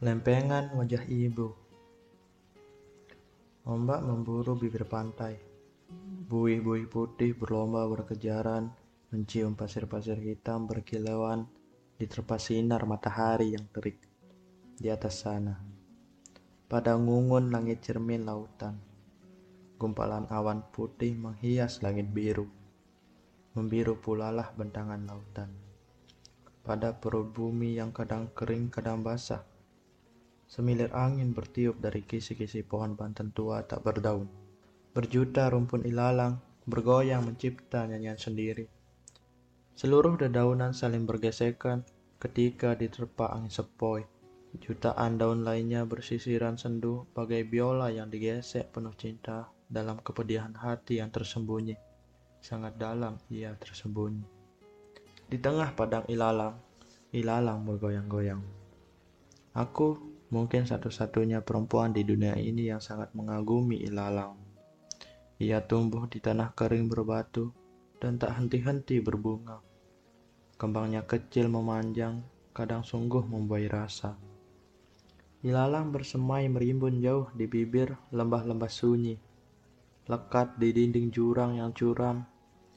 [0.00, 1.52] Lempengan wajah ibu.
[3.68, 5.36] Ombak memburu bibir pantai.
[6.24, 8.72] Buih-buih putih berlomba berkejaran,
[9.12, 11.44] mencium pasir-pasir hitam berkilauan
[12.00, 14.00] di terpa sinar matahari yang terik
[14.80, 15.60] di atas sana.
[16.64, 18.80] Pada ngungun langit cermin lautan,
[19.76, 22.48] gumpalan awan putih menghias langit biru.
[23.52, 25.52] Membiru pulalah bentangan lautan.
[26.64, 29.49] Pada perut bumi yang kadang kering kadang basah,
[30.50, 34.26] Semilir angin bertiup dari kisi-kisi pohon banten tua tak berdaun.
[34.90, 38.66] Berjuta rumpun ilalang bergoyang mencipta nyanyian sendiri.
[39.78, 41.86] Seluruh dedaunan saling bergesekan
[42.18, 44.02] ketika diterpa angin sepoi.
[44.58, 51.14] Jutaan daun lainnya bersisiran sendu bagai biola yang digesek penuh cinta dalam kepedihan hati yang
[51.14, 51.78] tersembunyi.
[52.42, 54.26] Sangat dalam ia tersembunyi.
[55.30, 56.58] Di tengah padang ilalang,
[57.14, 58.42] ilalang bergoyang-goyang.
[59.54, 64.38] Aku Mungkin satu-satunya perempuan di dunia ini yang sangat mengagumi ilalang.
[65.42, 67.50] Ia tumbuh di tanah kering berbatu
[67.98, 69.58] dan tak henti-henti berbunga.
[70.54, 72.22] Kembangnya kecil memanjang,
[72.54, 74.14] kadang sungguh membuai rasa.
[75.40, 79.16] Ilalang bersemai merimbun jauh di bibir lembah-lembah sunyi.
[80.06, 82.22] Lekat di dinding jurang yang curam,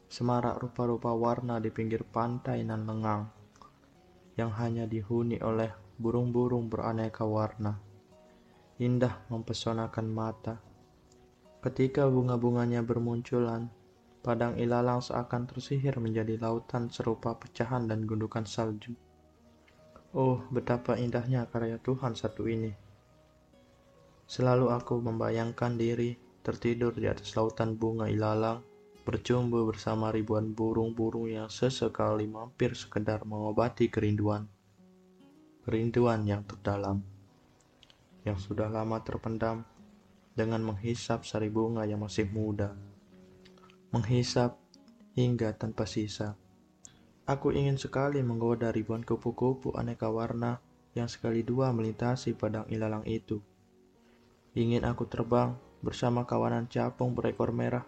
[0.08, 3.28] semarak rupa-rupa warna di pinggir pantai nan lengang,
[4.40, 7.78] yang hanya dihuni oleh burung-burung beraneka warna.
[8.82, 10.58] Indah mempesonakan mata.
[11.62, 13.70] Ketika bunga-bunganya bermunculan,
[14.26, 18.98] padang ilalang seakan tersihir menjadi lautan serupa pecahan dan gundukan salju.
[20.18, 22.74] Oh, betapa indahnya karya Tuhan satu ini.
[24.26, 28.66] Selalu aku membayangkan diri tertidur di atas lautan bunga ilalang,
[29.06, 34.50] bercumbu bersama ribuan burung-burung yang sesekali mampir sekedar mengobati kerinduan
[35.64, 37.00] kerinduan yang terdalam
[38.24, 39.68] yang sudah lama terpendam
[40.34, 42.74] dengan menghisap sari bunga yang masih muda.
[43.94, 44.58] Menghisap
[45.14, 46.34] hingga tanpa sisa.
[47.24, 50.60] Aku ingin sekali menggoda ribuan kupu-kupu aneka warna
[50.98, 53.40] yang sekali dua melintasi padang ilalang itu.
[54.58, 57.86] Ingin aku terbang bersama kawanan capung berekor merah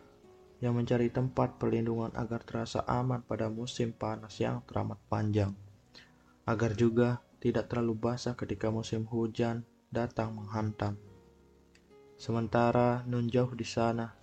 [0.64, 5.52] yang mencari tempat perlindungan agar terasa aman pada musim panas yang teramat panjang.
[6.47, 9.61] Agar juga tidak terlalu basah ketika musim hujan
[9.94, 10.97] datang menghantam.
[12.17, 14.17] Sementara nun jauh di sana,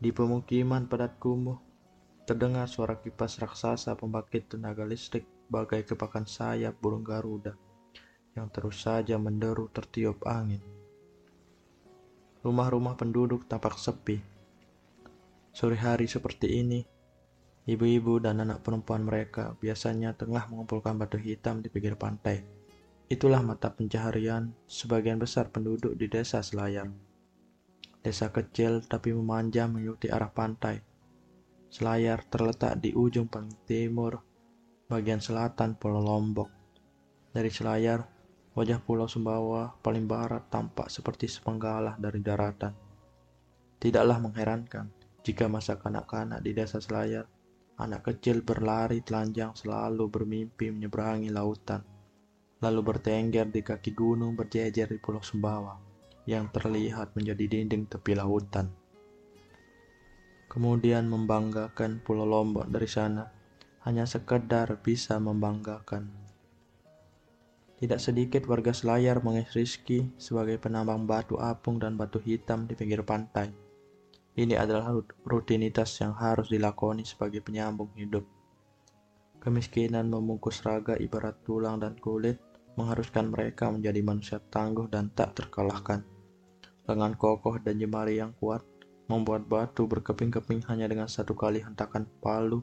[0.00, 1.60] di pemukiman padat kumuh,
[2.24, 7.60] terdengar suara kipas raksasa pembangkit tenaga listrik bagai kepakan sayap burung garuda
[8.32, 10.64] yang terus saja menderu tertiup angin.
[12.40, 14.16] Rumah-rumah penduduk tampak sepi.
[15.52, 16.80] Sore hari seperti ini,
[17.68, 22.40] Ibu-ibu dan anak perempuan mereka biasanya tengah mengumpulkan batu hitam di pinggir pantai.
[23.10, 26.88] Itulah mata pencaharian sebagian besar penduduk di desa Selayar.
[28.00, 30.80] Desa kecil tapi memanjang mengikuti arah pantai.
[31.68, 34.24] Selayar terletak di ujung paling timur,
[34.88, 36.48] bagian selatan Pulau Lombok.
[37.30, 38.08] Dari Selayar,
[38.56, 42.72] wajah Pulau Sumbawa paling barat tampak seperti sepenggalah dari daratan.
[43.76, 44.88] Tidaklah mengherankan
[45.20, 47.28] jika masa kanak-kanak di desa Selayar
[47.80, 51.80] Anak kecil berlari telanjang selalu bermimpi menyeberangi lautan,
[52.60, 55.80] lalu bertengger di kaki gunung berjejer di Pulau Sumbawa
[56.28, 58.68] yang terlihat menjadi dinding tepi lautan.
[60.52, 63.32] Kemudian membanggakan Pulau Lombok dari sana,
[63.88, 66.12] hanya sekedar bisa membanggakan.
[67.80, 69.24] Tidak sedikit warga Selayar
[69.56, 73.69] Rizki sebagai penambang batu apung dan batu hitam di pinggir pantai
[74.38, 74.94] ini adalah
[75.26, 78.22] rutinitas yang harus dilakoni sebagai penyambung hidup.
[79.42, 82.38] Kemiskinan memungkus raga ibarat tulang dan kulit,
[82.78, 86.06] mengharuskan mereka menjadi manusia tangguh dan tak terkalahkan.
[86.86, 88.62] Lengan kokoh dan jemari yang kuat
[89.10, 92.62] membuat batu berkeping-keping hanya dengan satu kali hentakan palu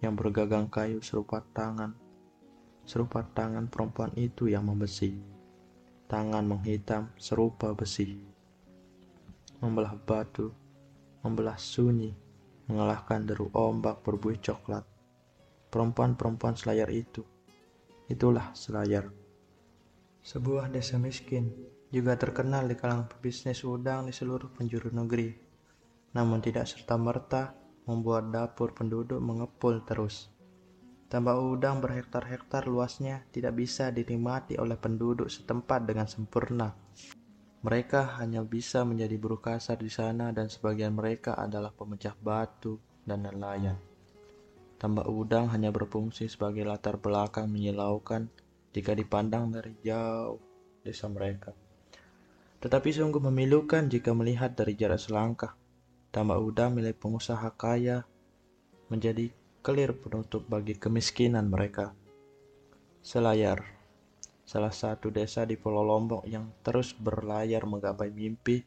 [0.00, 1.92] yang bergagang kayu serupa tangan.
[2.88, 5.20] Serupa tangan perempuan itu yang membesi.
[6.08, 8.24] Tangan menghitam serupa besi.
[9.60, 10.61] Membelah batu
[11.22, 12.12] membelah sunyi,
[12.66, 14.84] mengalahkan deru ombak berbuih coklat.
[15.72, 17.24] Perempuan-perempuan selayar itu,
[18.10, 19.08] itulah selayar.
[20.22, 21.50] Sebuah desa miskin
[21.88, 25.32] juga terkenal di kalangan pebisnis udang di seluruh penjuru negeri,
[26.14, 27.56] namun tidak serta-merta
[27.88, 30.30] membuat dapur penduduk mengepul terus.
[31.12, 36.72] Tambak udang berhektar-hektar luasnya tidak bisa dinikmati oleh penduduk setempat dengan sempurna.
[37.62, 43.22] Mereka hanya bisa menjadi buruh kasar di sana dan sebagian mereka adalah pemecah batu dan
[43.22, 43.78] nelayan.
[44.82, 48.26] Tambak udang hanya berfungsi sebagai latar belakang menyilaukan
[48.74, 50.42] jika dipandang dari jauh.
[50.82, 51.54] desa mereka.
[52.58, 55.54] Tetapi sungguh memilukan jika melihat dari jarak selangkah.
[56.10, 58.02] Tambak udang milik pengusaha kaya
[58.90, 59.30] menjadi
[59.62, 61.94] kelir penutup bagi kemiskinan mereka.
[62.98, 63.62] Selayar,
[64.42, 68.62] salah satu desa di Pulau Lombok yang terus berlayar menggapai mimpi,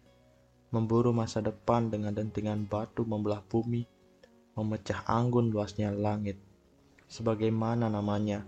[0.72, 3.83] memburu masa depan dengan dentingan batu membelah bumi,
[4.56, 6.39] memecah anggun luasnya langit.
[7.06, 8.44] Sebagaimana namanya,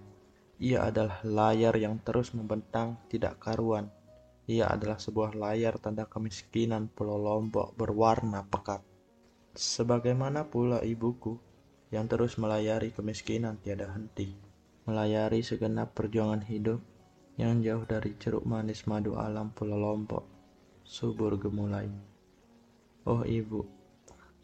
[0.57, 3.94] ia adalah layar yang terus membentang tidak karuan.
[4.47, 8.81] Ia adalah sebuah layar tanda kemiskinan Pulau Lombok berwarna pekat.
[9.53, 11.38] Sebagaimana pula ibuku
[11.91, 14.33] yang terus melayari kemiskinan tiada henti,
[14.88, 16.80] melayari segenap perjuangan hidup
[17.37, 20.25] yang jauh dari ceruk manis madu alam Pulau Lombok,
[20.81, 21.89] subur gemulai.
[23.07, 23.77] Oh ibu,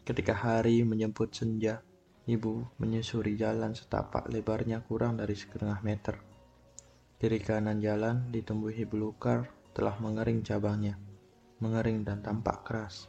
[0.04, 1.80] Ketika hari menjemput senja,
[2.28, 6.20] ibu menyusuri jalan setapak lebarnya kurang dari setengah meter.
[7.16, 11.00] Kiri kanan jalan ditumbuhi belukar telah mengering cabangnya,
[11.56, 13.08] mengering dan tampak keras.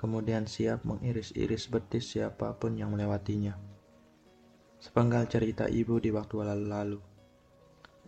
[0.00, 3.52] Kemudian siap mengiris-iris betis siapa pun yang melewatinya.
[4.80, 7.11] Sepenggal cerita ibu di waktu lalu-lalu.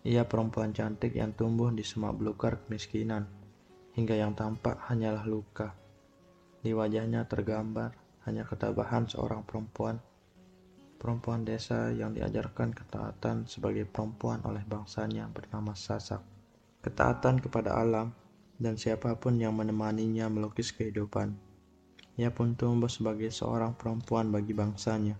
[0.05, 3.25] Ia perempuan cantik yang tumbuh di semak belukar kemiskinan,
[3.97, 5.73] hingga yang tampak hanyalah luka.
[6.61, 7.97] Di wajahnya tergambar
[8.29, 9.97] hanya ketabahan seorang perempuan,
[11.01, 16.21] perempuan desa yang diajarkan ketaatan sebagai perempuan oleh bangsanya bernama Sasak.
[16.85, 18.13] Ketaatan kepada alam
[18.61, 21.33] dan siapa pun yang menemaninya melukis kehidupan.
[22.21, 25.17] Ia pun tumbuh sebagai seorang perempuan bagi bangsanya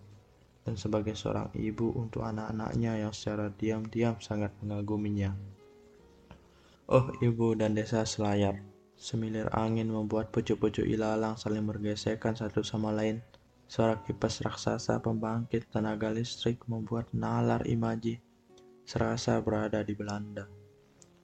[0.65, 5.31] dan sebagai seorang ibu untuk anak-anaknya yang secara diam-diam sangat mengaguminya.
[6.89, 8.57] Oh ibu dan desa selayar,
[8.95, 13.19] Semilir angin membuat pucuk-pucuk ilalang saling bergesekan satu sama lain.
[13.67, 18.23] Suara kipas raksasa pembangkit tenaga listrik membuat nalar imaji
[18.87, 20.47] serasa berada di Belanda.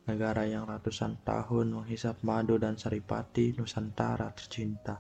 [0.10, 5.00] Negara yang ratusan tahun menghisap madu dan saripati Nusantara tercinta.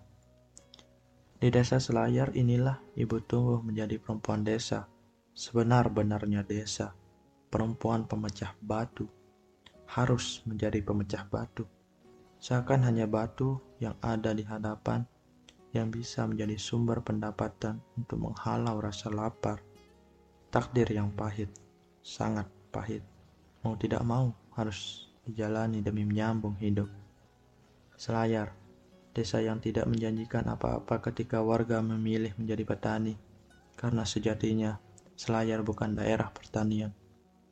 [1.41, 4.85] Di desa Selayar inilah ibu tumbuh menjadi perempuan desa,
[5.33, 6.93] sebenar-benarnya desa,
[7.49, 9.09] perempuan pemecah batu,
[9.89, 11.65] harus menjadi pemecah batu
[12.41, 15.05] Seakan hanya batu yang ada di hadapan
[15.77, 19.61] yang bisa menjadi sumber pendapatan untuk menghalau rasa lapar.
[20.49, 21.53] Takdir yang pahit,
[22.01, 23.05] sangat pahit.
[23.61, 26.89] Mau tidak mau harus dijalani demi menyambung hidup.
[27.93, 28.57] Selayar,
[29.11, 33.15] desa yang tidak menjanjikan apa-apa ketika warga memilih menjadi petani,
[33.75, 34.79] karena sejatinya
[35.21, 36.97] Selayar bukan daerah pertanian.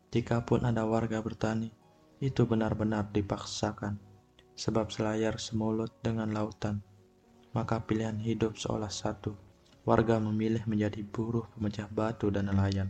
[0.09, 1.69] Jikapun ada warga bertani,
[2.17, 4.01] itu benar-benar dipaksakan
[4.57, 6.81] sebab selayar semulut dengan lautan.
[7.53, 9.37] Maka pilihan hidup seolah satu.
[9.85, 12.89] Warga memilih menjadi buruh pemecah batu dan nelayan,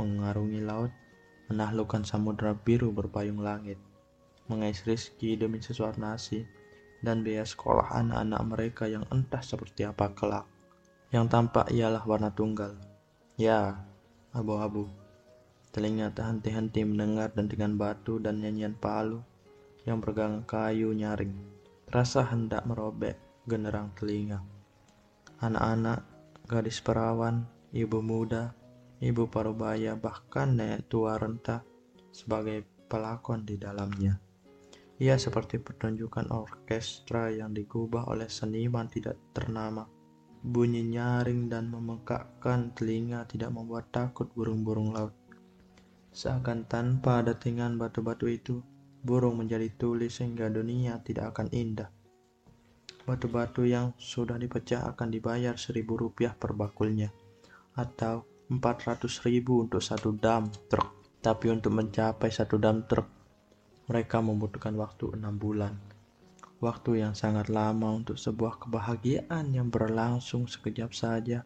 [0.00, 0.92] mengarungi laut,
[1.52, 3.76] menaklukkan samudera biru berpayung langit,
[4.48, 6.48] mengais rizki demi sesuatu nasi,
[7.02, 10.46] dan biaya sekolah anak-anak mereka yang entah seperti apa kelak.
[11.08, 12.76] Yang tampak ialah warna tunggal.
[13.38, 13.86] Ya,
[14.34, 14.90] abu-abu.
[15.72, 19.22] Telinga tak henti-henti mendengar dentingan batu dan nyanyian palu
[19.86, 21.32] yang bergang kayu nyaring.
[21.88, 23.16] Rasa hendak merobek
[23.48, 24.44] generang telinga.
[25.40, 26.04] Anak-anak,
[26.44, 28.52] gadis perawan, ibu muda,
[29.00, 31.64] ibu parubaya, bahkan nenek tua renta
[32.12, 34.27] sebagai pelakon di dalamnya.
[34.98, 39.86] Ia seperti pertunjukan orkestra yang digubah oleh seniman tidak ternama.
[40.42, 45.14] Bunyi nyaring dan memekakkan telinga tidak membuat takut burung-burung laut.
[46.10, 48.58] Seakan tanpa ada tingan batu-batu itu,
[49.06, 51.90] burung menjadi tuli sehingga dunia tidak akan indah.
[53.06, 57.14] Batu-batu yang sudah dipecah akan dibayar seribu rupiah per bakulnya,
[57.78, 60.90] atau empat ratus ribu untuk satu dam truk.
[61.18, 63.17] Tapi untuk mencapai satu dam truk,
[63.88, 65.74] mereka membutuhkan waktu enam bulan.
[66.62, 71.42] Waktu yang sangat lama untuk sebuah kebahagiaan yang berlangsung sekejap saja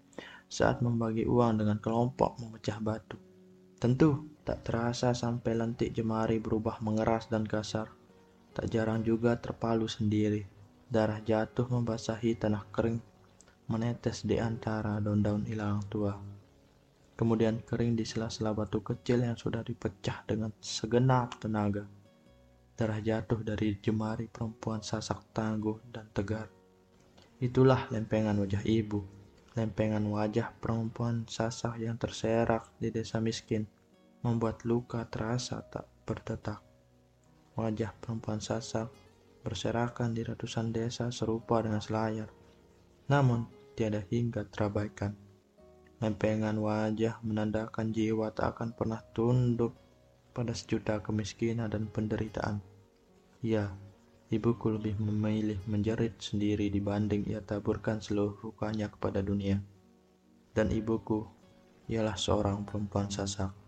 [0.51, 3.17] saat membagi uang dengan kelompok memecah batu.
[3.77, 7.87] Tentu, Tak terasa sampai lentik jemari berubah mengeras dan kasar.
[8.51, 10.43] Tak jarang juga terpalu sendiri.
[10.91, 12.99] Darah jatuh membasahi tanah kering,
[13.71, 16.19] menetes di antara daun-daun hilang tua.
[17.15, 21.87] Kemudian kering di sela-sela batu kecil yang sudah dipecah dengan segenap tenaga.
[22.83, 26.51] Darah jatuh dari jemari perempuan sasak tangguh dan tegar.
[27.39, 29.07] Itulah lempengan wajah ibu,
[29.55, 33.71] lempengan wajah perempuan sasak yang terserak di desa miskin
[34.27, 36.59] membuat luka terasa tak berdetak.
[37.55, 38.91] Wajah perempuan sasak
[39.47, 42.35] berserakan di ratusan desa serupa dengan selayar.
[43.07, 43.47] Namun,
[43.79, 45.15] tiada hingga terabaikan.
[46.03, 49.71] Lempengan wajah menandakan jiwa tak akan pernah tunduk
[50.35, 52.72] pada sejuta kemiskinan dan penderitaan.
[53.43, 53.75] Ya,
[54.31, 59.59] ibuku lebih memilih menjerit sendiri dibanding ia taburkan seluruh lukanya kepada dunia.
[60.55, 61.27] Dan ibuku
[61.91, 63.62] ialah seorang perempuan sasak.